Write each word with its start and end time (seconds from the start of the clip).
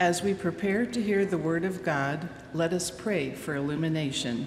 As 0.00 0.22
we 0.22 0.32
prepare 0.32 0.86
to 0.86 1.02
hear 1.02 1.26
the 1.26 1.36
word 1.36 1.62
of 1.62 1.84
God, 1.84 2.26
let 2.54 2.72
us 2.72 2.90
pray 2.90 3.32
for 3.32 3.54
illumination. 3.54 4.46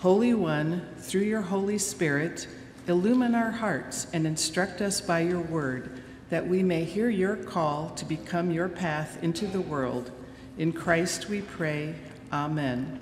Holy 0.00 0.34
One, 0.34 0.84
through 0.98 1.20
your 1.20 1.42
Holy 1.42 1.78
Spirit, 1.78 2.48
illumine 2.88 3.36
our 3.36 3.52
hearts 3.52 4.08
and 4.12 4.26
instruct 4.26 4.80
us 4.80 5.00
by 5.00 5.20
your 5.20 5.40
word, 5.40 6.02
that 6.30 6.48
we 6.48 6.64
may 6.64 6.82
hear 6.82 7.08
your 7.08 7.36
call 7.36 7.90
to 7.90 8.04
become 8.04 8.50
your 8.50 8.68
path 8.68 9.22
into 9.22 9.46
the 9.46 9.60
world. 9.60 10.10
In 10.58 10.72
Christ 10.72 11.28
we 11.28 11.42
pray. 11.42 11.94
Amen. 12.32 12.98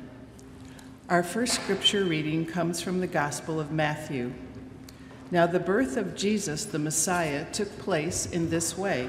Our 1.08 1.22
first 1.22 1.54
scripture 1.54 2.04
reading 2.04 2.44
comes 2.44 2.82
from 2.82 3.00
the 3.00 3.06
Gospel 3.06 3.58
of 3.58 3.72
Matthew. 3.72 4.34
Now, 5.30 5.46
the 5.46 5.60
birth 5.60 5.96
of 5.96 6.14
Jesus, 6.14 6.66
the 6.66 6.78
Messiah, 6.78 7.50
took 7.52 7.78
place 7.78 8.26
in 8.26 8.50
this 8.50 8.76
way. 8.76 9.08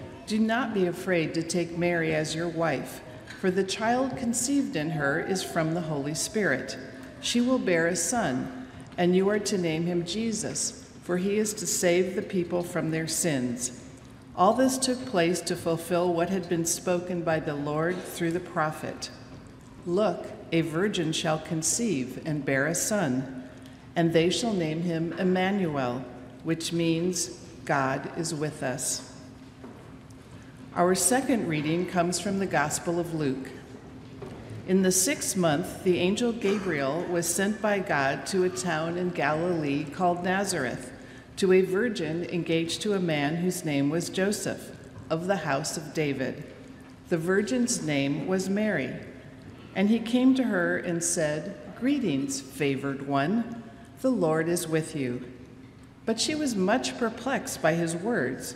do 0.31 0.39
not 0.39 0.73
be 0.73 0.85
afraid 0.85 1.33
to 1.33 1.43
take 1.43 1.77
Mary 1.77 2.15
as 2.15 2.33
your 2.33 2.47
wife, 2.47 3.01
for 3.41 3.51
the 3.51 3.65
child 3.65 4.15
conceived 4.15 4.77
in 4.77 4.91
her 4.91 5.19
is 5.19 5.43
from 5.43 5.73
the 5.73 5.81
Holy 5.81 6.13
Spirit. 6.13 6.77
She 7.19 7.41
will 7.41 7.59
bear 7.59 7.87
a 7.87 7.97
son, 7.97 8.65
and 8.97 9.13
you 9.13 9.27
are 9.27 9.39
to 9.39 9.57
name 9.57 9.85
him 9.87 10.05
Jesus, 10.05 10.89
for 11.03 11.17
he 11.17 11.37
is 11.37 11.53
to 11.55 11.67
save 11.67 12.15
the 12.15 12.21
people 12.21 12.63
from 12.63 12.91
their 12.91 13.09
sins. 13.09 13.83
All 14.33 14.53
this 14.53 14.77
took 14.77 15.05
place 15.05 15.41
to 15.41 15.55
fulfill 15.57 16.13
what 16.13 16.29
had 16.29 16.47
been 16.47 16.63
spoken 16.63 17.23
by 17.23 17.41
the 17.41 17.55
Lord 17.55 18.01
through 18.01 18.31
the 18.31 18.39
prophet. 18.39 19.11
Look, 19.85 20.27
a 20.53 20.61
virgin 20.61 21.11
shall 21.11 21.39
conceive 21.39 22.21
and 22.25 22.45
bear 22.45 22.67
a 22.67 22.75
son, 22.75 23.49
and 23.97 24.13
they 24.13 24.29
shall 24.29 24.53
name 24.53 24.83
him 24.83 25.11
Emmanuel, 25.11 26.05
which 26.45 26.71
means 26.71 27.37
God 27.65 28.09
is 28.17 28.33
with 28.33 28.63
us. 28.63 29.10
Our 30.73 30.95
second 30.95 31.49
reading 31.49 31.85
comes 31.85 32.21
from 32.21 32.39
the 32.39 32.45
Gospel 32.45 32.97
of 32.97 33.13
Luke. 33.13 33.49
In 34.69 34.83
the 34.83 34.91
sixth 34.93 35.35
month, 35.35 35.83
the 35.83 35.99
angel 35.99 36.31
Gabriel 36.31 37.03
was 37.09 37.27
sent 37.27 37.61
by 37.61 37.79
God 37.79 38.25
to 38.27 38.45
a 38.45 38.49
town 38.49 38.97
in 38.97 39.09
Galilee 39.09 39.83
called 39.83 40.23
Nazareth, 40.23 40.93
to 41.35 41.51
a 41.51 41.61
virgin 41.61 42.23
engaged 42.23 42.81
to 42.83 42.93
a 42.93 43.01
man 43.01 43.35
whose 43.35 43.65
name 43.65 43.89
was 43.89 44.09
Joseph, 44.09 44.71
of 45.09 45.27
the 45.27 45.35
house 45.35 45.75
of 45.75 45.93
David. 45.93 46.45
The 47.09 47.17
virgin's 47.17 47.85
name 47.85 48.25
was 48.25 48.49
Mary. 48.49 48.95
And 49.75 49.89
he 49.89 49.99
came 49.99 50.33
to 50.35 50.43
her 50.43 50.77
and 50.77 51.03
said, 51.03 51.53
Greetings, 51.81 52.39
favored 52.39 53.09
one, 53.09 53.61
the 53.99 54.09
Lord 54.09 54.47
is 54.47 54.69
with 54.69 54.95
you. 54.95 55.33
But 56.05 56.21
she 56.21 56.33
was 56.33 56.55
much 56.55 56.97
perplexed 56.97 57.61
by 57.61 57.73
his 57.73 57.93
words 57.93 58.55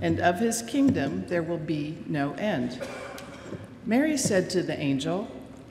and 0.00 0.20
of 0.20 0.38
his 0.38 0.62
kingdom 0.62 1.26
there 1.28 1.42
will 1.42 1.58
be 1.58 1.98
no 2.06 2.32
end. 2.34 2.80
Mary 3.86 4.16
said 4.16 4.50
to 4.50 4.62
the 4.62 4.78
angel, 4.78 5.28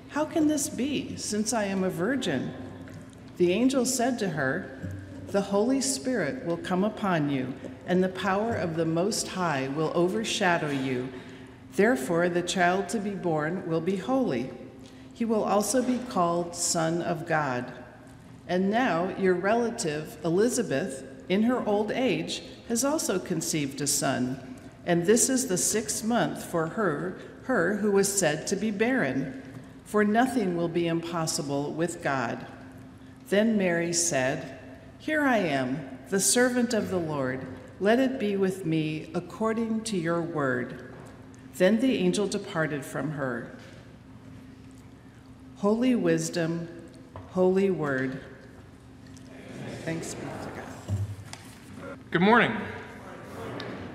How 0.10 0.26
can 0.26 0.48
this 0.48 0.70
be, 0.70 1.16
since 1.16 1.54
I 1.54 1.66
am 1.66 1.84
a 1.84 1.90
virgin? 1.90 2.54
The 3.38 3.54
angel 3.54 3.86
said 3.86 4.20
to 4.20 4.30
her, 4.30 4.98
The 5.28 5.42
Holy 5.42 5.80
Spirit 5.80 6.46
will 6.46 6.58
come 6.58 6.84
upon 6.84 7.30
you, 7.30 7.54
and 7.88 8.04
the 8.04 8.10
power 8.10 8.56
of 8.56 8.76
the 8.76 8.86
Most 8.86 9.30
High 9.30 9.68
will 9.70 9.92
overshadow 9.96 10.70
you. 10.70 11.10
Therefore, 11.76 12.28
the 12.30 12.42
child 12.42 12.90
to 12.90 13.00
be 13.00 13.12
born 13.12 13.66
will 13.66 13.82
be 13.82 13.96
holy. 13.96 14.50
He 15.14 15.24
will 15.24 15.44
also 15.44 15.82
be 15.82 16.00
called 16.10 16.56
Son 16.56 17.02
of 17.02 17.28
God. 17.28 17.72
And 18.48 18.70
now, 18.70 19.16
your 19.18 19.36
relative, 19.36 20.18
Elizabeth, 20.26 21.04
in 21.30 21.44
her 21.44 21.66
old 21.66 21.92
age, 21.92 22.42
has 22.68 22.84
also 22.84 23.20
conceived 23.20 23.80
a 23.80 23.88
son, 23.88 24.58
and 24.86 25.06
this 25.06 25.30
is 25.30 25.48
the 25.48 25.58
sixth 25.58 26.04
month 26.04 26.44
for 26.44 26.68
her, 26.68 27.18
her 27.44 27.78
who 27.78 27.92
was 27.92 28.12
said 28.12 28.48
to 28.48 28.56
be 28.56 28.72
barren, 28.72 29.42
for 29.86 30.04
nothing 30.04 30.58
will 30.58 30.68
be 30.68 30.88
impossible 30.88 31.72
with 31.74 32.04
God. 32.04 32.46
Then 33.30 33.58
Mary 33.58 33.94
said, 33.94 34.60
Here 34.98 35.22
I 35.22 35.38
am, 35.38 36.00
the 36.10 36.20
servant 36.20 36.74
of 36.74 36.90
the 36.90 37.00
Lord. 37.00 37.46
Let 37.80 38.00
it 38.00 38.20
be 38.20 38.36
with 38.36 38.66
me 38.66 39.10
according 39.14 39.82
to 39.86 39.98
your 39.98 40.22
word. 40.22 40.94
Then 41.56 41.80
the 41.80 41.98
angel 41.98 42.28
departed 42.28 42.84
from 42.84 43.12
her. 43.12 43.56
Holy 45.58 45.96
wisdom, 45.96 46.68
holy 47.32 47.70
word. 47.70 48.22
Thanks 49.84 50.14
be 50.14 50.22
to 50.22 50.50
God. 50.50 50.59
Good 52.12 52.22
morning. 52.22 52.54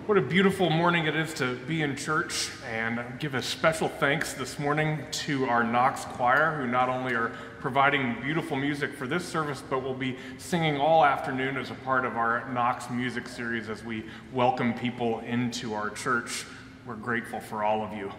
What 0.06 0.16
a 0.16 0.20
beautiful 0.20 0.70
morning 0.70 1.06
it 1.06 1.16
is 1.16 1.34
to 1.34 1.56
be 1.66 1.82
in 1.82 1.97
church 1.97 2.52
and 2.70 3.02
give 3.19 3.34
a 3.34 3.42
special 3.42 3.88
thanks 3.88 4.34
this 4.34 4.56
morning 4.56 5.00
to 5.10 5.47
our 5.47 5.64
Knox 5.64 6.04
choir, 6.04 6.56
who 6.56 6.69
not 6.69 6.88
only 6.88 7.12
are 7.14 7.32
providing 7.58 8.14
beautiful 8.22 8.56
music 8.56 8.94
for 8.94 9.08
this 9.08 9.25
service, 9.25 9.64
but 9.69 9.82
will 9.82 9.94
be 9.94 10.16
singing 10.38 10.76
all 10.76 11.04
afternoon 11.04 11.56
as 11.56 11.72
a 11.72 11.75
part 11.75 12.04
of 12.04 12.16
our 12.16 12.48
Knox 12.52 12.88
music 12.88 13.26
series 13.26 13.69
as 13.69 13.82
we 13.82 14.04
welcome 14.32 14.75
people 14.75 15.19
into 15.26 15.75
our 15.75 15.91
church. 15.91 16.44
We're 16.86 16.94
grateful 16.94 17.41
for 17.41 17.64
all 17.64 17.82
of 17.82 17.92
you. 17.94 18.12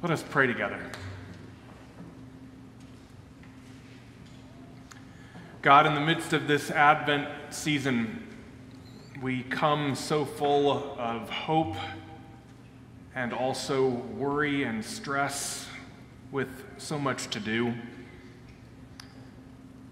Let 0.00 0.12
us 0.12 0.22
pray 0.30 0.46
together. 0.46 0.78
God, 5.60 5.86
in 5.86 5.96
the 5.96 6.00
midst 6.00 6.32
of 6.32 6.46
this 6.46 6.70
Advent 6.70 7.28
season, 7.52 8.28
we 9.20 9.42
come 9.42 9.94
so 9.94 10.24
full 10.24 10.98
of 10.98 11.28
hope 11.28 11.76
and 13.14 13.34
also 13.34 13.86
worry 13.88 14.62
and 14.62 14.82
stress 14.82 15.68
with 16.32 16.48
so 16.78 16.98
much 16.98 17.28
to 17.28 17.38
do. 17.38 17.74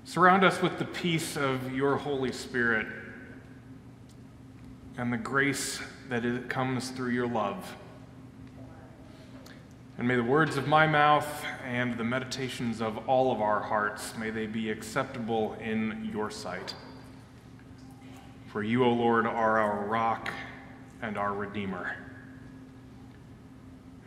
Surround 0.05 0.45
us 0.45 0.63
with 0.63 0.79
the 0.79 0.85
peace 0.87 1.37
of 1.37 1.75
your 1.75 1.97
Holy 1.97 2.33
Spirit 2.33 2.87
and 4.97 5.13
the 5.13 5.19
grace 5.19 5.79
that 6.09 6.25
it 6.25 6.49
comes 6.49 6.89
through 6.89 7.11
your 7.11 7.29
love. 7.29 7.77
And 9.99 10.09
may 10.09 10.17
the 10.17 10.25
words 10.25 10.57
of 10.57 10.67
my 10.67 10.87
mouth 10.87 11.45
and 11.67 11.99
the 11.99 12.05
meditations 12.05 12.81
of 12.81 12.97
all 13.07 13.31
of 13.31 13.43
our 13.43 13.61
hearts, 13.61 14.17
may 14.17 14.31
they 14.31 14.47
be 14.47 14.71
acceptable 14.71 15.55
in 15.61 16.09
your 16.15 16.31
sight. 16.31 16.73
For 18.49 18.63
you, 18.63 18.83
O 18.83 18.91
Lord, 18.91 19.27
are 19.27 19.59
our 19.59 19.85
rock 19.85 20.33
and 21.03 21.19
our 21.19 21.35
Redeemer. 21.35 21.97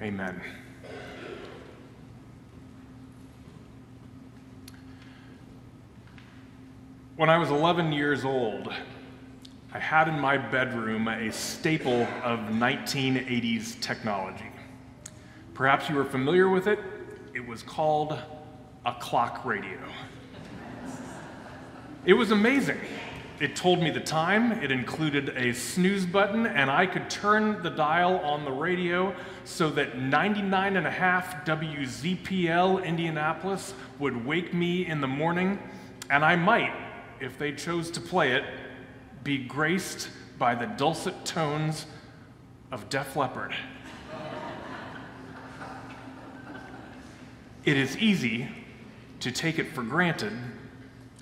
Amen. 0.02 0.42
When 7.18 7.30
I 7.30 7.38
was 7.38 7.52
11 7.52 7.94
years 7.94 8.26
old, 8.26 8.74
I 9.74 9.78
had 9.78 10.08
in 10.08 10.20
my 10.20 10.40
bedroom 10.40 11.08
a 11.08 11.32
staple 11.32 12.08
of 12.24 12.40
1980s 12.40 13.80
technology. 13.80 14.50
Perhaps 15.54 15.88
you 15.88 16.00
are 16.00 16.06
familiar 16.06 16.50
with 16.50 16.66
it. 16.66 16.80
It 17.36 17.46
was 17.46 17.62
called 17.62 18.18
a 18.88 18.94
clock 18.96 19.46
radio. 19.46 19.80
It 22.06 22.14
was 22.14 22.32
amazing. 22.32 22.80
It 23.42 23.56
told 23.56 23.82
me 23.82 23.90
the 23.90 24.00
time, 24.00 24.52
it 24.52 24.70
included 24.72 25.30
a 25.30 25.52
snooze 25.56 26.06
button, 26.06 26.46
and 26.46 26.70
I 26.70 26.86
could 26.86 27.10
turn 27.10 27.64
the 27.64 27.72
dial 27.72 28.20
on 28.20 28.46
the 28.46 28.52
radio 28.52 29.16
so 29.46 29.72
that 29.72 29.98
99.5 29.98 31.44
WZPL 31.44 32.86
Indianapolis 32.86 33.74
would 33.98 34.28
wake 34.28 34.54
me 34.54 34.86
in 34.86 35.02
the 35.02 35.08
morning, 35.08 35.58
and 36.12 36.24
I 36.24 36.36
might, 36.36 36.72
if 37.20 37.40
they 37.40 37.52
chose 37.52 37.90
to 37.92 38.00
play 38.00 38.34
it, 38.34 38.44
be 39.24 39.40
graced 39.40 40.10
by 40.38 40.54
the 40.54 40.68
dulcet 40.68 41.26
tones 41.26 41.88
of 42.72 42.90
Def 42.90 43.16
Leppard. 43.16 43.56
it 47.66 47.76
is 47.76 47.98
easy 47.98 48.50
to 49.20 49.32
take 49.32 49.58
it 49.58 49.74
for 49.74 49.82
granted 49.82 50.34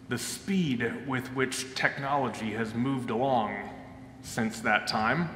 the 0.10 0.18
speed 0.18 1.08
with 1.08 1.28
which 1.36 1.74
technology 1.76 2.52
has 2.54 2.74
moved 2.74 3.12
along 3.12 3.56
since 4.22 4.60
that 4.62 4.88
time. 4.88 5.30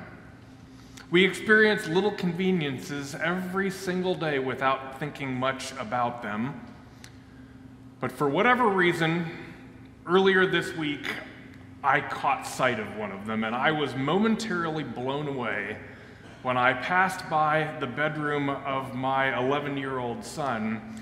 We 1.12 1.24
experience 1.24 1.88
little 1.88 2.12
conveniences 2.12 3.14
every 3.14 3.70
single 3.70 4.16
day 4.16 4.40
without 4.40 5.00
thinking 5.00 5.36
much 5.36 5.72
about 5.74 6.24
them. 6.24 6.60
But 8.00 8.12
for 8.12 8.28
whatever 8.28 8.68
reason, 8.68 9.28
earlier 10.08 10.48
this 10.48 10.76
week, 10.76 11.08
I 11.84 12.02
caught 12.02 12.48
sight 12.48 12.80
of 12.80 12.98
one 12.98 13.12
of 13.12 13.28
them, 13.28 13.44
and 13.44 13.56
I 13.56 13.72
was 13.72 13.96
momentarily 13.96 14.84
blown 14.84 15.28
away 15.28 15.78
when 16.42 16.58
I 16.58 16.74
passed 16.74 17.30
by 17.30 17.76
the 17.80 17.88
bedroom 17.88 18.50
of 18.50 18.96
my 18.96 19.38
11 19.38 19.78
year 19.78 20.00
old 20.00 20.26
son 20.26 21.02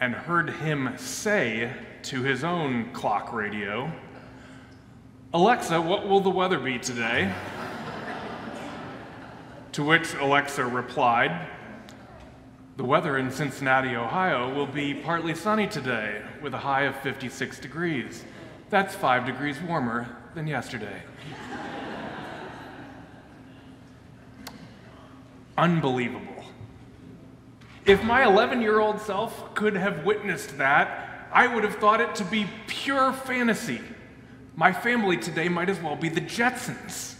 and 0.00 0.14
heard 0.14 0.50
him 0.50 0.94
say 0.96 1.72
to 2.06 2.22
his 2.22 2.44
own 2.44 2.90
clock 2.92 3.32
radio, 3.32 3.90
Alexa, 5.34 5.80
what 5.80 6.06
will 6.06 6.20
the 6.20 6.30
weather 6.30 6.58
be 6.58 6.78
today? 6.78 7.34
to 9.72 9.84
which 9.84 10.14
Alexa 10.14 10.64
replied, 10.64 11.48
The 12.78 12.84
weather 12.84 13.18
in 13.18 13.30
Cincinnati, 13.30 13.94
Ohio 13.94 14.54
will 14.54 14.66
be 14.66 14.94
partly 14.94 15.34
sunny 15.34 15.66
today 15.66 16.22
with 16.40 16.54
a 16.54 16.58
high 16.58 16.84
of 16.84 16.96
56 17.00 17.58
degrees. 17.58 18.24
That's 18.70 18.94
five 18.94 19.26
degrees 19.26 19.60
warmer 19.60 20.16
than 20.34 20.46
yesterday. 20.46 21.02
Unbelievable. 25.58 26.44
If 27.84 28.02
my 28.02 28.24
11 28.24 28.62
year 28.62 28.80
old 28.80 29.00
self 29.00 29.54
could 29.54 29.74
have 29.74 30.06
witnessed 30.06 30.56
that, 30.56 31.15
I 31.36 31.46
would 31.46 31.64
have 31.64 31.74
thought 31.74 32.00
it 32.00 32.14
to 32.14 32.24
be 32.24 32.46
pure 32.66 33.12
fantasy. 33.12 33.82
My 34.54 34.72
family 34.72 35.18
today 35.18 35.50
might 35.50 35.68
as 35.68 35.78
well 35.78 35.94
be 35.94 36.08
the 36.08 36.22
Jetsons. 36.22 37.14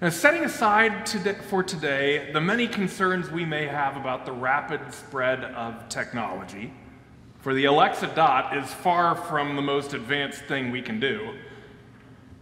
Now, 0.00 0.10
setting 0.10 0.44
aside 0.44 1.08
for 1.42 1.64
today 1.64 2.30
the 2.30 2.40
many 2.40 2.68
concerns 2.68 3.32
we 3.32 3.44
may 3.44 3.66
have 3.66 3.96
about 3.96 4.26
the 4.26 4.30
rapid 4.30 4.94
spread 4.94 5.42
of 5.42 5.88
technology, 5.88 6.72
for 7.40 7.52
the 7.52 7.64
Alexa 7.64 8.12
Dot 8.14 8.56
is 8.56 8.72
far 8.72 9.16
from 9.16 9.56
the 9.56 9.62
most 9.62 9.92
advanced 9.92 10.42
thing 10.44 10.70
we 10.70 10.82
can 10.82 11.00
do. 11.00 11.34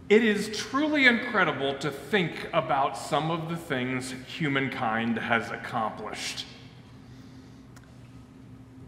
It 0.07 0.23
is 0.23 0.55
truly 0.55 1.07
incredible 1.07 1.73
to 1.79 1.89
think 1.89 2.47
about 2.53 2.95
some 2.95 3.31
of 3.31 3.49
the 3.49 3.57
things 3.57 4.13
humankind 4.27 5.17
has 5.17 5.49
accomplished. 5.49 6.45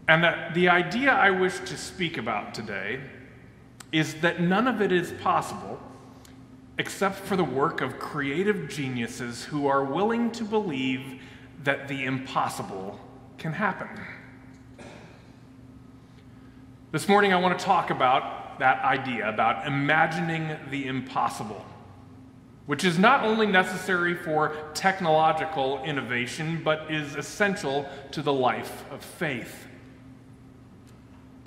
And 0.08 0.24
that 0.24 0.54
the 0.54 0.70
idea 0.70 1.12
I 1.12 1.30
wish 1.30 1.58
to 1.60 1.76
speak 1.76 2.16
about 2.16 2.54
today 2.54 3.00
is 3.92 4.14
that 4.22 4.40
none 4.40 4.66
of 4.66 4.80
it 4.80 4.90
is 4.90 5.12
possible 5.22 5.78
except 6.78 7.16
for 7.16 7.36
the 7.36 7.44
work 7.44 7.80
of 7.80 7.98
creative 7.98 8.68
geniuses 8.68 9.44
who 9.44 9.66
are 9.66 9.84
willing 9.84 10.30
to 10.30 10.44
believe 10.44 11.20
that 11.64 11.88
the 11.88 12.04
impossible 12.04 12.98
can 13.36 13.52
happen. 13.52 13.88
This 16.90 17.08
morning, 17.08 17.34
I 17.34 17.36
want 17.36 17.58
to 17.58 17.64
talk 17.64 17.90
about 17.90 18.58
that 18.60 18.82
idea, 18.82 19.28
about 19.28 19.66
imagining 19.66 20.56
the 20.70 20.86
impossible, 20.86 21.66
which 22.66 22.84
is 22.84 22.98
not 22.98 23.24
only 23.24 23.46
necessary 23.46 24.14
for 24.14 24.56
technological 24.72 25.82
innovation, 25.84 26.62
but 26.64 26.90
is 26.90 27.14
essential 27.14 27.86
to 28.12 28.22
the 28.22 28.32
life 28.32 28.84
of 28.90 29.04
faith. 29.04 29.66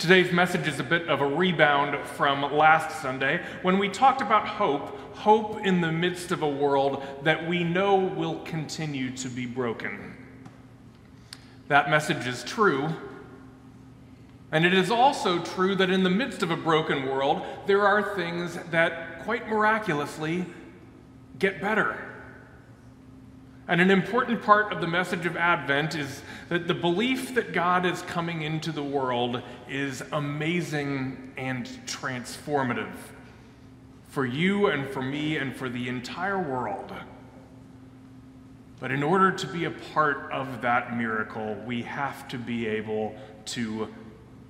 Today's 0.02 0.32
message 0.32 0.66
is 0.66 0.80
a 0.80 0.82
bit 0.82 1.08
of 1.08 1.20
a 1.20 1.26
rebound 1.28 1.96
from 2.08 2.42
last 2.52 3.00
Sunday 3.00 3.40
when 3.62 3.78
we 3.78 3.88
talked 3.88 4.20
about 4.20 4.48
hope, 4.48 4.98
hope 5.14 5.64
in 5.64 5.80
the 5.80 5.92
midst 5.92 6.32
of 6.32 6.42
a 6.42 6.48
world 6.48 7.04
that 7.22 7.48
we 7.48 7.62
know 7.62 7.94
will 7.94 8.40
continue 8.40 9.16
to 9.18 9.28
be 9.28 9.46
broken. 9.46 10.16
That 11.68 11.88
message 11.88 12.26
is 12.26 12.42
true. 12.42 12.88
And 14.50 14.66
it 14.66 14.74
is 14.74 14.90
also 14.90 15.38
true 15.38 15.76
that 15.76 15.88
in 15.88 16.02
the 16.02 16.10
midst 16.10 16.42
of 16.42 16.50
a 16.50 16.56
broken 16.56 17.06
world, 17.06 17.46
there 17.68 17.86
are 17.86 18.16
things 18.16 18.58
that 18.72 19.22
quite 19.22 19.48
miraculously 19.48 20.46
get 21.38 21.60
better. 21.60 22.11
And 23.68 23.80
an 23.80 23.90
important 23.90 24.42
part 24.42 24.72
of 24.72 24.80
the 24.80 24.88
message 24.88 25.24
of 25.24 25.36
Advent 25.36 25.94
is 25.94 26.22
that 26.48 26.66
the 26.66 26.74
belief 26.74 27.34
that 27.36 27.52
God 27.52 27.86
is 27.86 28.02
coming 28.02 28.42
into 28.42 28.72
the 28.72 28.82
world 28.82 29.40
is 29.68 30.02
amazing 30.12 31.32
and 31.36 31.66
transformative 31.86 32.96
for 34.08 34.26
you 34.26 34.66
and 34.66 34.88
for 34.88 35.00
me 35.00 35.36
and 35.36 35.56
for 35.56 35.68
the 35.68 35.88
entire 35.88 36.38
world. 36.38 36.92
But 38.80 38.90
in 38.90 39.04
order 39.04 39.30
to 39.30 39.46
be 39.46 39.64
a 39.64 39.70
part 39.70 40.30
of 40.32 40.60
that 40.62 40.96
miracle, 40.96 41.54
we 41.64 41.82
have 41.82 42.26
to 42.28 42.38
be 42.38 42.66
able 42.66 43.14
to 43.46 43.88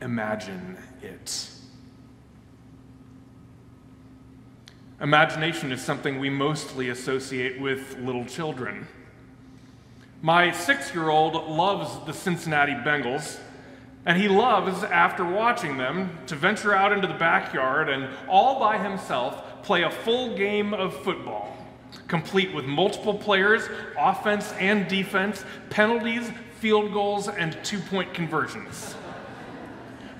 imagine 0.00 0.78
it. 1.02 1.50
Imagination 5.02 5.70
is 5.70 5.82
something 5.82 6.18
we 6.18 6.30
mostly 6.30 6.88
associate 6.88 7.60
with 7.60 7.98
little 7.98 8.24
children. 8.24 8.88
My 10.24 10.52
six 10.52 10.94
year 10.94 11.08
old 11.08 11.34
loves 11.48 11.90
the 12.06 12.12
Cincinnati 12.12 12.74
Bengals, 12.74 13.40
and 14.06 14.16
he 14.16 14.28
loves, 14.28 14.84
after 14.84 15.24
watching 15.24 15.78
them, 15.78 16.16
to 16.28 16.36
venture 16.36 16.72
out 16.72 16.92
into 16.92 17.08
the 17.08 17.14
backyard 17.14 17.88
and 17.88 18.08
all 18.28 18.60
by 18.60 18.78
himself 18.78 19.64
play 19.64 19.82
a 19.82 19.90
full 19.90 20.36
game 20.36 20.74
of 20.74 20.96
football, 21.02 21.56
complete 22.06 22.54
with 22.54 22.64
multiple 22.64 23.14
players, 23.14 23.68
offense 23.98 24.52
and 24.60 24.86
defense, 24.86 25.44
penalties, 25.70 26.30
field 26.60 26.92
goals, 26.92 27.26
and 27.26 27.58
two 27.64 27.80
point 27.80 28.14
conversions. 28.14 28.94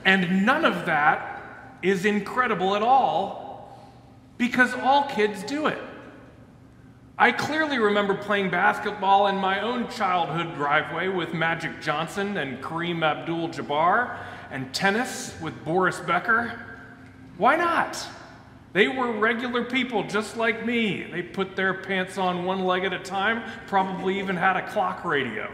And 0.04 0.44
none 0.44 0.64
of 0.64 0.84
that 0.86 1.78
is 1.80 2.04
incredible 2.04 2.74
at 2.74 2.82
all 2.82 3.78
because 4.36 4.74
all 4.74 5.04
kids 5.04 5.44
do 5.44 5.68
it. 5.68 5.78
I 7.18 7.30
clearly 7.30 7.78
remember 7.78 8.14
playing 8.14 8.50
basketball 8.50 9.26
in 9.26 9.36
my 9.36 9.60
own 9.60 9.88
childhood 9.90 10.54
driveway 10.54 11.08
with 11.08 11.34
Magic 11.34 11.80
Johnson 11.82 12.38
and 12.38 12.62
Kareem 12.62 13.02
Abdul 13.02 13.50
Jabbar, 13.50 14.16
and 14.50 14.72
tennis 14.74 15.34
with 15.40 15.62
Boris 15.64 16.00
Becker. 16.00 16.58
Why 17.36 17.56
not? 17.56 18.02
They 18.72 18.88
were 18.88 19.12
regular 19.12 19.64
people 19.64 20.04
just 20.04 20.38
like 20.38 20.64
me. 20.64 21.02
They 21.02 21.22
put 21.22 21.54
their 21.54 21.74
pants 21.74 22.16
on 22.16 22.46
one 22.46 22.64
leg 22.64 22.84
at 22.84 22.94
a 22.94 22.98
time, 22.98 23.42
probably 23.66 24.18
even 24.18 24.36
had 24.36 24.56
a 24.56 24.66
clock 24.68 25.04
radio. 25.04 25.50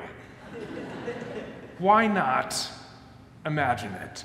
Why 1.78 2.06
not 2.06 2.68
imagine 3.44 3.92
it? 3.94 4.24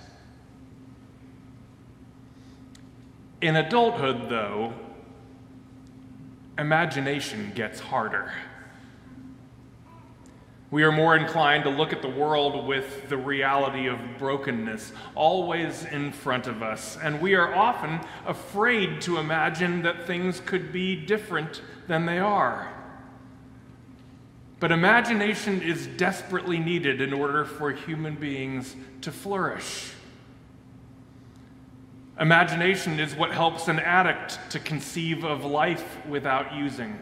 In 3.42 3.56
adulthood, 3.56 4.30
though, 4.30 4.74
imagination 6.57 7.51
gets 7.55 7.79
harder. 7.79 8.31
We 10.74 10.81
are 10.81 10.91
more 10.91 11.15
inclined 11.15 11.65
to 11.65 11.69
look 11.69 11.93
at 11.93 12.01
the 12.01 12.10
world 12.10 12.65
with 12.67 13.07
the 13.07 13.17
reality 13.17 13.88
of 13.88 14.00
brokenness 14.17 14.91
always 15.13 15.86
in 15.86 16.12
front 16.12 16.48
of 16.48 16.63
us, 16.63 16.98
and 16.98 17.22
we 17.22 17.36
are 17.36 17.53
often 17.53 18.00
afraid 18.25 19.00
to 19.01 19.19
imagine 19.19 19.83
that 19.83 20.07
things 20.07 20.39
could 20.39 20.74
be 20.74 20.95
different 20.95 21.62
than 21.88 22.07
they 22.07 22.17
are. 22.17 22.74
But 24.60 24.72
imagination 24.72 25.62
is 25.62 25.86
desperately 25.86 26.57
needed 26.57 27.01
in 27.01 27.13
order 27.13 27.45
for 27.45 27.72
human 27.72 28.15
beings 28.15 28.75
to 29.01 29.12
flourish. 29.12 29.91
Imagination 32.20 33.00
is 33.00 33.15
what 33.15 33.32
helps 33.32 33.67
an 33.67 33.79
addict 33.79 34.39
to 34.51 34.60
conceive 34.60 35.24
of 35.24 35.46
life 35.46 35.98
without 36.08 36.55
using. 36.55 37.00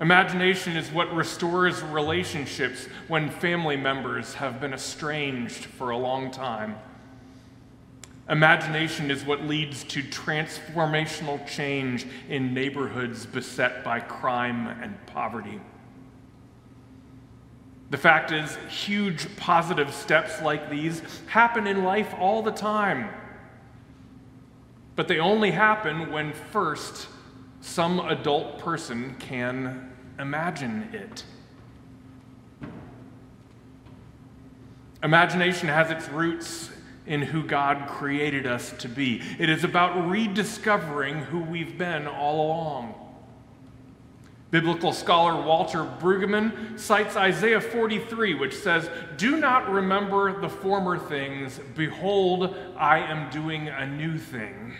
Imagination 0.00 0.76
is 0.76 0.90
what 0.90 1.14
restores 1.14 1.82
relationships 1.82 2.86
when 3.08 3.30
family 3.30 3.76
members 3.76 4.34
have 4.34 4.60
been 4.60 4.72
estranged 4.72 5.64
for 5.64 5.90
a 5.90 5.96
long 5.96 6.30
time. 6.30 6.76
Imagination 8.28 9.10
is 9.10 9.24
what 9.24 9.42
leads 9.44 9.84
to 9.84 10.02
transformational 10.02 11.46
change 11.46 12.06
in 12.28 12.52
neighborhoods 12.52 13.24
beset 13.24 13.84
by 13.84 14.00
crime 14.00 14.66
and 14.82 14.94
poverty. 15.06 15.60
The 17.90 17.96
fact 17.96 18.32
is, 18.32 18.56
huge 18.68 19.34
positive 19.36 19.94
steps 19.94 20.42
like 20.42 20.68
these 20.68 21.02
happen 21.26 21.66
in 21.66 21.84
life 21.84 22.12
all 22.18 22.42
the 22.42 22.50
time. 22.50 23.08
But 24.96 25.08
they 25.08 25.18
only 25.18 25.50
happen 25.50 26.10
when 26.10 26.32
first 26.32 27.08
some 27.60 28.00
adult 28.00 28.58
person 28.58 29.16
can 29.18 29.92
imagine 30.18 30.88
it. 30.92 31.24
Imagination 35.02 35.68
has 35.68 35.90
its 35.90 36.08
roots 36.08 36.70
in 37.06 37.22
who 37.22 37.44
God 37.44 37.86
created 37.88 38.46
us 38.46 38.72
to 38.78 38.88
be. 38.88 39.22
It 39.38 39.48
is 39.48 39.62
about 39.62 40.08
rediscovering 40.08 41.16
who 41.16 41.40
we've 41.40 41.78
been 41.78 42.06
all 42.08 42.46
along. 42.46 43.05
Biblical 44.50 44.92
scholar 44.92 45.40
Walter 45.42 45.84
Brueggemann 45.84 46.78
cites 46.78 47.16
Isaiah 47.16 47.60
43, 47.60 48.34
which 48.34 48.54
says, 48.54 48.88
Do 49.16 49.38
not 49.38 49.68
remember 49.68 50.40
the 50.40 50.48
former 50.48 50.98
things. 50.98 51.58
Behold, 51.74 52.56
I 52.76 52.98
am 52.98 53.28
doing 53.30 53.68
a 53.68 53.86
new 53.86 54.16
thing. 54.18 54.74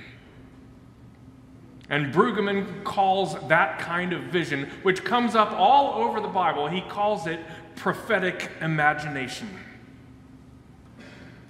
And 1.89 2.13
Brueggemann 2.13 2.85
calls 2.85 3.37
that 3.49 3.79
kind 3.79 4.13
of 4.13 4.25
vision, 4.25 4.69
which 4.83 5.05
comes 5.05 5.35
up 5.35 5.53
all 5.53 6.03
over 6.03 6.21
the 6.21 6.29
Bible, 6.29 6.69
he 6.69 6.81
calls 6.81 7.27
it 7.27 7.41
prophetic 7.75 8.51
imagination. 8.61 9.49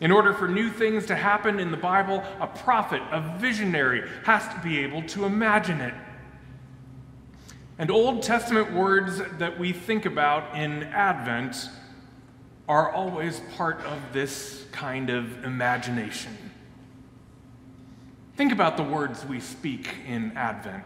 In 0.01 0.11
order 0.11 0.35
for 0.35 0.47
new 0.47 0.69
things 0.69 1.07
to 1.07 1.17
happen 1.17 1.59
in 1.59 1.71
the 1.71 1.77
Bible, 1.77 2.23
a 2.39 2.47
prophet, 2.47 3.01
a 3.11 3.37
visionary, 3.39 4.07
has 4.25 4.47
to 4.49 4.61
be 4.63 4.79
able 4.81 5.03
to 5.05 5.25
imagine 5.25 5.81
it. 5.81 5.95
And 7.79 7.91
Old 7.91 8.23
Testament 8.23 8.73
words 8.73 9.21
that 9.39 9.59
we 9.59 9.73
think 9.73 10.07
about 10.07 10.57
in 10.57 10.85
Advent 10.85 11.69
are 12.69 12.91
always 12.91 13.41
part 13.57 13.81
of 13.85 13.99
this 14.13 14.65
kind 14.73 15.11
of 15.11 15.45
imagination. 15.45 16.37
Think 18.37 18.53
about 18.53 18.77
the 18.77 18.83
words 18.83 19.25
we 19.25 19.41
speak 19.41 19.89
in 20.07 20.33
Advent. 20.37 20.85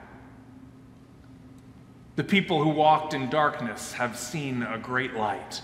The 2.17 2.25
people 2.25 2.63
who 2.63 2.71
walked 2.71 3.15
in 3.15 3.31
darkness 3.31 3.93
have 3.95 4.19
seen 4.19 4.63
a 4.63 4.77
great 4.77 5.15
light. 5.15 5.63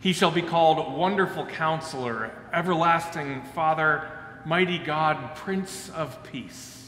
He 0.00 0.12
shall 0.12 0.30
be 0.30 0.42
called 0.42 0.98
Wonderful 0.98 1.46
Counselor, 1.46 2.30
Everlasting 2.52 3.42
Father, 3.54 4.10
Mighty 4.44 4.78
God, 4.78 5.34
Prince 5.34 5.88
of 5.90 6.22
Peace. 6.24 6.83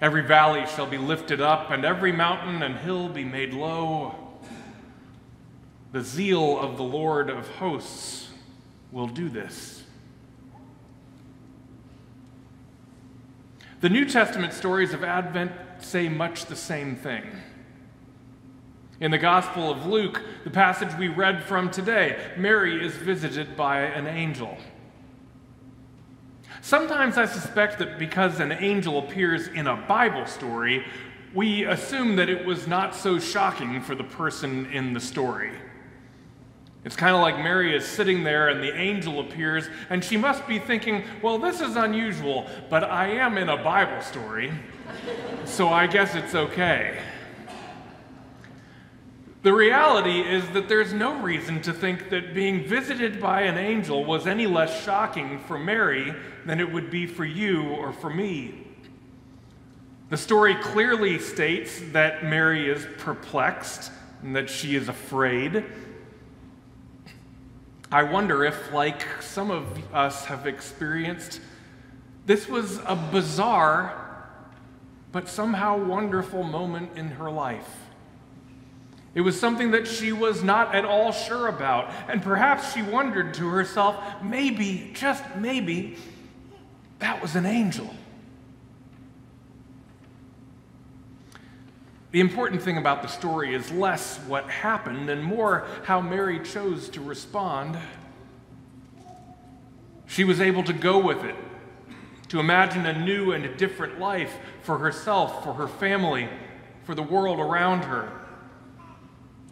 Every 0.00 0.22
valley 0.22 0.64
shall 0.66 0.86
be 0.86 0.98
lifted 0.98 1.40
up, 1.40 1.70
and 1.70 1.84
every 1.84 2.12
mountain 2.12 2.62
and 2.62 2.76
hill 2.76 3.08
be 3.08 3.24
made 3.24 3.52
low. 3.52 4.14
The 5.90 6.02
zeal 6.02 6.58
of 6.58 6.76
the 6.76 6.84
Lord 6.84 7.30
of 7.30 7.48
hosts 7.56 8.28
will 8.92 9.08
do 9.08 9.28
this. 9.28 9.82
The 13.80 13.88
New 13.88 14.04
Testament 14.04 14.52
stories 14.52 14.92
of 14.92 15.02
Advent 15.02 15.52
say 15.80 16.08
much 16.08 16.46
the 16.46 16.56
same 16.56 16.96
thing. 16.96 17.24
In 19.00 19.12
the 19.12 19.18
Gospel 19.18 19.70
of 19.70 19.86
Luke, 19.86 20.22
the 20.42 20.50
passage 20.50 20.92
we 20.98 21.06
read 21.06 21.44
from 21.44 21.70
today, 21.70 22.32
Mary 22.36 22.84
is 22.84 22.94
visited 22.94 23.56
by 23.56 23.82
an 23.82 24.08
angel. 24.08 24.58
Sometimes 26.68 27.16
I 27.16 27.24
suspect 27.24 27.78
that 27.78 27.98
because 27.98 28.40
an 28.40 28.52
angel 28.52 28.98
appears 28.98 29.48
in 29.48 29.68
a 29.68 29.74
Bible 29.74 30.26
story, 30.26 30.84
we 31.32 31.64
assume 31.64 32.14
that 32.16 32.28
it 32.28 32.44
was 32.44 32.66
not 32.66 32.94
so 32.94 33.18
shocking 33.18 33.80
for 33.80 33.94
the 33.94 34.04
person 34.04 34.66
in 34.66 34.92
the 34.92 35.00
story. 35.00 35.52
It's 36.84 36.94
kind 36.94 37.16
of 37.16 37.22
like 37.22 37.38
Mary 37.38 37.74
is 37.74 37.86
sitting 37.86 38.22
there 38.22 38.50
and 38.50 38.62
the 38.62 38.76
angel 38.76 39.20
appears, 39.20 39.70
and 39.88 40.04
she 40.04 40.18
must 40.18 40.46
be 40.46 40.58
thinking, 40.58 41.04
well, 41.22 41.38
this 41.38 41.62
is 41.62 41.76
unusual, 41.76 42.46
but 42.68 42.84
I 42.84 43.12
am 43.12 43.38
in 43.38 43.48
a 43.48 43.56
Bible 43.56 44.02
story, 44.02 44.52
so 45.46 45.68
I 45.68 45.86
guess 45.86 46.14
it's 46.14 46.34
okay. 46.34 47.00
The 49.42 49.52
reality 49.52 50.20
is 50.20 50.48
that 50.50 50.68
there's 50.68 50.92
no 50.92 51.20
reason 51.20 51.62
to 51.62 51.72
think 51.72 52.10
that 52.10 52.34
being 52.34 52.64
visited 52.64 53.20
by 53.20 53.42
an 53.42 53.56
angel 53.56 54.04
was 54.04 54.26
any 54.26 54.48
less 54.48 54.84
shocking 54.84 55.38
for 55.38 55.58
Mary 55.58 56.12
than 56.44 56.58
it 56.58 56.72
would 56.72 56.90
be 56.90 57.06
for 57.06 57.24
you 57.24 57.68
or 57.74 57.92
for 57.92 58.10
me. 58.10 58.66
The 60.10 60.16
story 60.16 60.56
clearly 60.56 61.20
states 61.20 61.80
that 61.92 62.24
Mary 62.24 62.68
is 62.68 62.84
perplexed 62.98 63.92
and 64.22 64.34
that 64.34 64.50
she 64.50 64.74
is 64.74 64.88
afraid. 64.88 65.64
I 67.92 68.02
wonder 68.02 68.44
if, 68.44 68.72
like 68.72 69.22
some 69.22 69.50
of 69.50 69.94
us 69.94 70.24
have 70.24 70.46
experienced, 70.46 71.40
this 72.26 72.48
was 72.48 72.80
a 72.86 72.96
bizarre 72.96 74.04
but 75.12 75.28
somehow 75.28 75.76
wonderful 75.78 76.42
moment 76.42 76.90
in 76.96 77.12
her 77.12 77.30
life. 77.30 77.87
It 79.18 79.22
was 79.22 79.36
something 79.36 79.72
that 79.72 79.88
she 79.88 80.12
was 80.12 80.44
not 80.44 80.76
at 80.76 80.84
all 80.84 81.10
sure 81.10 81.48
about. 81.48 81.92
And 82.08 82.22
perhaps 82.22 82.72
she 82.72 82.82
wondered 82.82 83.34
to 83.34 83.48
herself, 83.48 83.96
maybe, 84.22 84.92
just 84.94 85.24
maybe, 85.34 85.96
that 87.00 87.20
was 87.20 87.34
an 87.34 87.44
angel. 87.44 87.92
The 92.12 92.20
important 92.20 92.62
thing 92.62 92.78
about 92.78 93.02
the 93.02 93.08
story 93.08 93.56
is 93.56 93.72
less 93.72 94.18
what 94.28 94.48
happened 94.48 95.10
and 95.10 95.24
more 95.24 95.66
how 95.82 96.00
Mary 96.00 96.38
chose 96.38 96.88
to 96.90 97.00
respond. 97.00 97.76
She 100.06 100.22
was 100.22 100.40
able 100.40 100.62
to 100.62 100.72
go 100.72 100.96
with 100.96 101.24
it, 101.24 101.34
to 102.28 102.38
imagine 102.38 102.86
a 102.86 102.96
new 102.96 103.32
and 103.32 103.44
a 103.44 103.52
different 103.56 103.98
life 103.98 104.36
for 104.62 104.78
herself, 104.78 105.42
for 105.42 105.54
her 105.54 105.66
family, 105.66 106.28
for 106.84 106.94
the 106.94 107.02
world 107.02 107.40
around 107.40 107.82
her. 107.82 108.17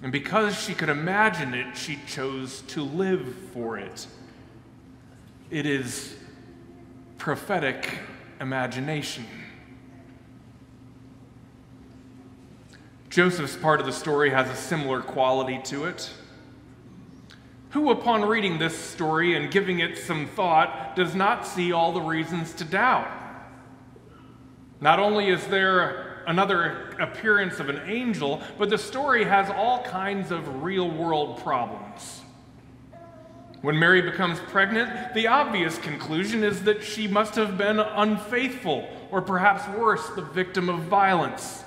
And 0.02 0.12
because 0.12 0.60
she 0.60 0.74
could 0.74 0.88
imagine 0.88 1.54
it, 1.54 1.76
she 1.76 1.98
chose 2.06 2.60
to 2.68 2.82
live 2.82 3.34
for 3.52 3.78
it. 3.78 4.06
It 5.50 5.66
is 5.66 6.14
prophetic 7.18 7.98
imagination. 8.40 9.24
Joseph's 13.08 13.56
part 13.56 13.80
of 13.80 13.86
the 13.86 13.92
story 13.92 14.30
has 14.30 14.50
a 14.50 14.54
similar 14.54 15.00
quality 15.00 15.58
to 15.64 15.86
it. 15.86 16.10
Who, 17.70 17.90
upon 17.90 18.22
reading 18.22 18.58
this 18.58 18.76
story 18.76 19.36
and 19.36 19.50
giving 19.50 19.80
it 19.80 19.96
some 19.96 20.26
thought, 20.26 20.94
does 20.96 21.14
not 21.14 21.46
see 21.46 21.72
all 21.72 21.92
the 21.92 22.00
reasons 22.00 22.52
to 22.54 22.64
doubt? 22.64 23.08
Not 24.80 24.98
only 24.98 25.28
is 25.28 25.46
there 25.46 26.05
another 26.26 26.96
appearance 26.98 27.60
of 27.60 27.68
an 27.68 27.80
angel, 27.86 28.42
but 28.58 28.70
the 28.70 28.78
story 28.78 29.24
has 29.24 29.50
all 29.50 29.82
kinds 29.84 30.30
of 30.30 30.62
real 30.62 30.90
world 30.90 31.42
problems. 31.42 32.22
When 33.62 33.78
Mary 33.78 34.02
becomes 34.02 34.38
pregnant, 34.38 35.14
the 35.14 35.26
obvious 35.26 35.78
conclusion 35.78 36.44
is 36.44 36.62
that 36.64 36.84
she 36.84 37.08
must 37.08 37.34
have 37.34 37.56
been 37.58 37.80
unfaithful, 37.80 38.88
or 39.10 39.22
perhaps 39.22 39.66
worse, 39.76 40.06
the 40.10 40.22
victim 40.22 40.68
of 40.68 40.82
violence. 40.82 41.64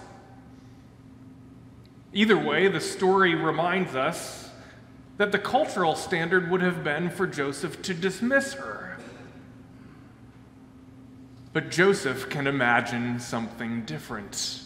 Either 2.13 2.37
way, 2.37 2.67
the 2.67 2.79
story 2.79 3.35
reminds 3.35 3.95
us 3.95 4.49
that 5.17 5.31
the 5.31 5.39
cultural 5.39 5.95
standard 5.95 6.49
would 6.49 6.61
have 6.61 6.83
been 6.83 7.09
for 7.09 7.27
Joseph 7.27 7.81
to 7.81 7.93
dismiss 7.93 8.53
her. 8.53 8.78
But 11.51 11.71
Joseph 11.71 12.29
can 12.29 12.47
imagine 12.47 13.19
something 13.19 13.83
different. 13.85 14.61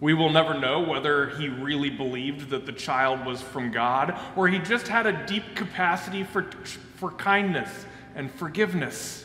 We 0.00 0.12
will 0.12 0.30
never 0.30 0.58
know 0.58 0.80
whether 0.80 1.30
he 1.30 1.48
really 1.48 1.88
believed 1.88 2.50
that 2.50 2.66
the 2.66 2.72
child 2.72 3.24
was 3.24 3.40
from 3.40 3.70
God 3.70 4.18
or 4.34 4.48
he 4.48 4.58
just 4.58 4.88
had 4.88 5.06
a 5.06 5.26
deep 5.26 5.54
capacity 5.54 6.24
for, 6.24 6.50
for 6.96 7.10
kindness 7.12 7.86
and 8.14 8.30
forgiveness. 8.30 9.24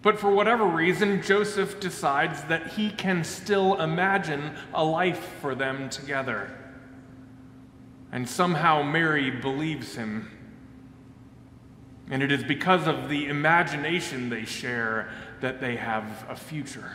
But 0.00 0.18
for 0.18 0.30
whatever 0.30 0.64
reason, 0.64 1.22
Joseph 1.22 1.80
decides 1.80 2.42
that 2.44 2.68
he 2.68 2.90
can 2.90 3.24
still 3.24 3.80
imagine 3.80 4.56
a 4.72 4.84
life 4.84 5.36
for 5.40 5.54
them 5.54 5.90
together. 5.90 6.50
And 8.10 8.28
somehow 8.28 8.82
Mary 8.82 9.30
believes 9.30 9.96
him. 9.96 10.37
And 12.10 12.22
it 12.22 12.32
is 12.32 12.42
because 12.42 12.86
of 12.86 13.08
the 13.08 13.26
imagination 13.26 14.30
they 14.30 14.44
share 14.44 15.10
that 15.40 15.60
they 15.60 15.76
have 15.76 16.24
a 16.28 16.36
future. 16.36 16.92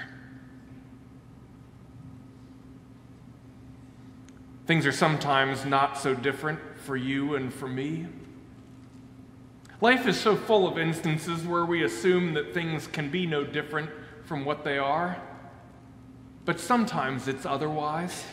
Things 4.66 4.86
are 4.86 4.94
sometimes 4.94 5.66
not 5.66 5.98
so 5.98 6.14
different 6.14 6.60
for 6.78 6.96
you 6.96 7.36
and 7.36 7.54
for 7.54 7.68
me. 7.68 8.08
Life 9.82 10.08
is 10.08 10.18
so 10.18 10.38
full 10.38 10.68
of 10.68 10.78
instances 10.78 11.46
where 11.46 11.66
we 11.66 11.84
assume 11.84 12.34
that 12.36 12.54
things 12.54 12.88
can 12.88 13.10
be 13.10 13.26
no 13.26 13.44
different 13.44 13.90
from 14.24 14.46
what 14.46 14.64
they 14.64 14.78
are, 14.78 15.22
but 16.46 16.60
sometimes 16.60 17.28
it's 17.28 17.46
otherwise. 17.46 18.24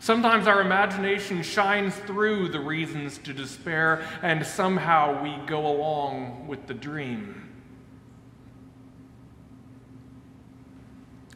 Sometimes 0.00 0.46
our 0.46 0.62
imagination 0.62 1.42
shines 1.42 1.94
through 1.94 2.48
the 2.48 2.58
reasons 2.58 3.18
to 3.18 3.34
despair, 3.34 4.02
and 4.22 4.44
somehow 4.46 5.22
we 5.22 5.36
go 5.46 5.66
along 5.66 6.48
with 6.48 6.66
the 6.66 6.72
dream. 6.72 7.46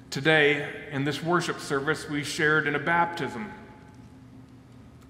Today, 0.09 0.87
in 0.91 1.05
this 1.05 1.23
worship 1.23 1.61
service, 1.61 2.09
we 2.09 2.25
shared 2.25 2.67
in 2.67 2.75
a 2.75 2.79
baptism. 2.79 3.53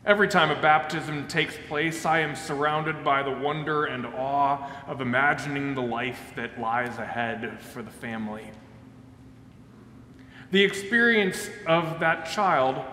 Every 0.05 0.27
time 0.27 0.51
a 0.51 0.61
baptism 0.61 1.29
takes 1.29 1.57
place, 1.69 2.05
I 2.05 2.21
am 2.21 2.35
surrounded 2.35 3.05
by 3.05 3.23
the 3.23 3.31
wonder 3.31 3.85
and 3.85 4.05
awe 4.05 4.69
of 4.89 5.01
imagining 5.01 5.77
the 5.77 5.83
life 5.83 6.33
that 6.35 6.61
lies 6.61 6.99
ahead 6.99 7.63
for 7.63 7.85
the 7.85 7.91
family. 7.93 8.51
The 10.51 10.65
experience 10.65 11.49
of 11.67 12.01
that 12.01 12.27
child 12.27 12.85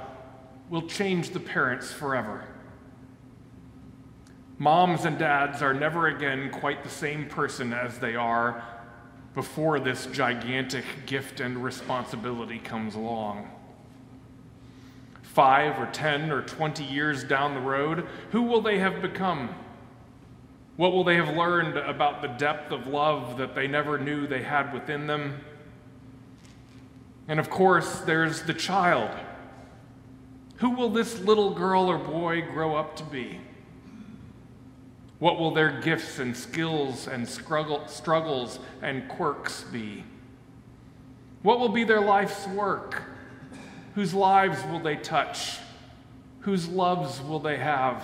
will 0.71 0.81
change 0.83 1.31
the 1.31 1.39
parents 1.39 1.91
forever. 1.91 2.45
Moms 4.57 5.03
and 5.03 5.19
dads 5.19 5.61
are 5.61 5.73
never 5.73 6.07
again 6.07 6.49
quite 6.49 6.81
the 6.81 6.89
same 6.89 7.27
person 7.27 7.73
as 7.73 7.99
they 7.99 8.15
are 8.15 8.63
before 9.35 9.81
this 9.81 10.05
gigantic 10.07 10.85
gift 11.05 11.41
and 11.41 11.61
responsibility 11.61 12.57
comes 12.57 12.95
along. 12.95 13.51
Five 15.21 15.77
or 15.77 15.87
10 15.87 16.31
or 16.31 16.41
20 16.41 16.85
years 16.85 17.25
down 17.25 17.53
the 17.53 17.59
road, 17.59 18.07
who 18.31 18.43
will 18.43 18.61
they 18.61 18.79
have 18.79 19.01
become? 19.01 19.53
What 20.77 20.93
will 20.93 21.03
they 21.03 21.17
have 21.17 21.35
learned 21.35 21.75
about 21.77 22.21
the 22.21 22.29
depth 22.29 22.71
of 22.71 22.87
love 22.87 23.37
that 23.39 23.55
they 23.55 23.67
never 23.67 23.97
knew 23.97 24.25
they 24.25 24.41
had 24.41 24.73
within 24.73 25.05
them? 25.05 25.41
And 27.27 27.41
of 27.41 27.49
course, 27.49 27.99
there's 28.01 28.43
the 28.43 28.53
child. 28.53 29.11
Who 30.61 30.69
will 30.69 30.89
this 30.89 31.19
little 31.21 31.55
girl 31.55 31.89
or 31.89 31.97
boy 31.97 32.43
grow 32.43 32.75
up 32.75 32.95
to 32.97 33.03
be? 33.03 33.41
What 35.17 35.39
will 35.39 35.55
their 35.55 35.81
gifts 35.81 36.19
and 36.19 36.37
skills 36.37 37.07
and 37.07 37.27
struggles 37.27 38.59
and 38.83 39.09
quirks 39.09 39.63
be? 39.63 40.03
What 41.41 41.59
will 41.59 41.69
be 41.69 41.83
their 41.83 42.01
life's 42.01 42.47
work? 42.49 43.01
Whose 43.95 44.13
lives 44.13 44.63
will 44.65 44.79
they 44.79 44.97
touch? 44.97 45.57
Whose 46.41 46.67
loves 46.67 47.19
will 47.23 47.39
they 47.39 47.57
have? 47.57 48.03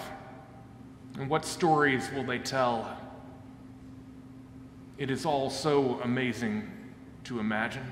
And 1.19 1.29
what 1.29 1.45
stories 1.45 2.09
will 2.11 2.23
they 2.23 2.39
tell? 2.39 2.97
It 4.97 5.11
is 5.11 5.27
all 5.27 5.51
so 5.51 5.99
amazing 6.03 6.71
to 7.25 7.39
imagine. 7.39 7.85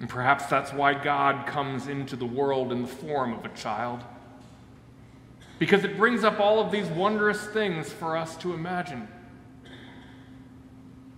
And 0.00 0.08
perhaps 0.08 0.46
that's 0.46 0.72
why 0.72 0.94
God 0.94 1.46
comes 1.46 1.88
into 1.88 2.16
the 2.16 2.26
world 2.26 2.72
in 2.72 2.82
the 2.82 2.88
form 2.88 3.32
of 3.32 3.44
a 3.44 3.48
child 3.50 4.04
because 5.58 5.84
it 5.84 5.96
brings 5.96 6.24
up 6.24 6.38
all 6.38 6.60
of 6.60 6.70
these 6.70 6.86
wondrous 6.86 7.44
things 7.46 7.92
for 7.92 8.16
us 8.16 8.36
to 8.38 8.54
imagine. 8.54 9.08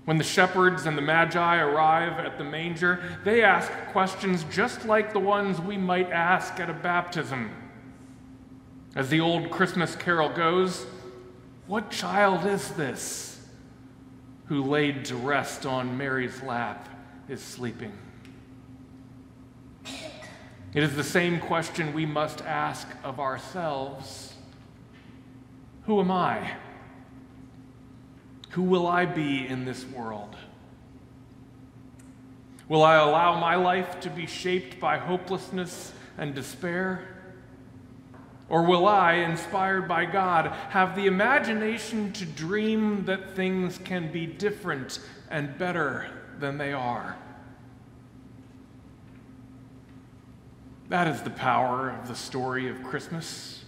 When 0.06 0.16
the 0.18 0.24
shepherds 0.24 0.86
and 0.86 0.96
the 0.96 1.02
magi 1.02 1.60
arrive 1.60 2.18
at 2.24 2.38
the 2.38 2.44
manger, 2.44 3.02
they 3.22 3.42
ask 3.42 3.70
questions 3.92 4.44
just 4.50 4.86
like 4.86 5.12
the 5.12 5.20
ones 5.20 5.60
we 5.60 5.76
might 5.76 6.10
ask 6.10 6.58
at 6.58 6.70
a 6.70 6.74
baptism. 6.74 7.54
As 8.96 9.08
the 9.08 9.20
old 9.20 9.50
Christmas 9.50 9.94
carol 9.94 10.30
goes, 10.30 10.86
What 11.66 11.90
child 11.90 12.46
is 12.46 12.70
this 12.70 13.46
who 14.46 14.64
laid 14.64 15.04
to 15.04 15.16
rest 15.16 15.64
on 15.64 15.96
Mary's 15.96 16.42
lap 16.42 16.88
is 17.28 17.40
sleeping? 17.40 17.92
It 20.72 20.82
is 20.82 20.94
the 20.94 21.04
same 21.04 21.40
question 21.40 21.92
we 21.92 22.06
must 22.06 22.42
ask 22.42 22.86
of 23.02 23.18
ourselves 23.18 24.34
who 25.90 25.98
am 25.98 26.10
I? 26.12 26.52
Who 28.50 28.62
will 28.62 28.86
I 28.86 29.06
be 29.06 29.46
in 29.46 29.64
this 29.64 29.84
world? 29.84 30.36
Will 32.68 32.84
I 32.84 32.94
allow 32.94 33.40
my 33.40 33.56
life 33.56 33.98
to 34.00 34.10
be 34.10 34.26
shaped 34.26 34.78
by 34.78 34.98
hopelessness 34.98 35.92
and 36.16 36.32
despair? 36.32 37.08
Or 38.48 38.62
will 38.62 38.86
I, 38.86 39.14
inspired 39.14 39.88
by 39.88 40.04
God, 40.04 40.46
have 40.68 40.94
the 40.94 41.06
imagination 41.06 42.12
to 42.12 42.24
dream 42.24 43.04
that 43.06 43.34
things 43.34 43.78
can 43.78 44.12
be 44.12 44.26
different 44.26 45.00
and 45.30 45.58
better 45.58 46.06
than 46.38 46.58
they 46.58 46.72
are? 46.72 47.16
That 50.90 51.06
is 51.06 51.22
the 51.22 51.30
power 51.30 51.90
of 51.90 52.08
the 52.08 52.16
story 52.16 52.68
of 52.68 52.82
Christmas 52.82 53.64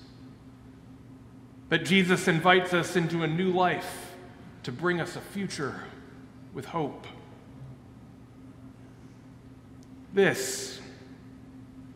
that 1.68 1.84
Jesus 1.84 2.26
invites 2.26 2.74
us 2.74 2.96
into 2.96 3.22
a 3.22 3.28
new 3.28 3.50
life 3.50 4.14
to 4.64 4.72
bring 4.72 5.00
us 5.00 5.14
a 5.14 5.20
future 5.20 5.84
with 6.52 6.66
hope. 6.66 7.06
This, 10.12 10.80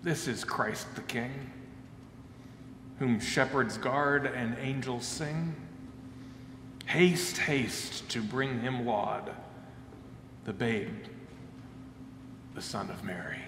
this 0.03 0.29
is 0.29 0.45
Christ 0.45 0.87
the 0.95 1.03
King, 1.03 1.51
whom 3.01 3.19
shepherds 3.19 3.77
guard 3.79 4.27
and 4.27 4.57
angels 4.61 5.05
sing. 5.05 5.57
Haste, 6.87 7.37
haste 7.37 8.09
to 8.11 8.23
bring 8.23 8.61
him 8.61 8.87
laud, 8.87 9.33
the 10.45 10.53
babe, 10.53 11.05
the 12.55 12.62
Son 12.62 12.89
of 12.91 13.03
Mary. 13.03 13.46